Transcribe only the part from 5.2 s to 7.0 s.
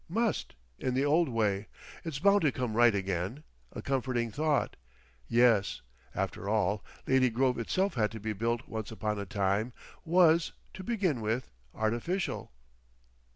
Yes. After all,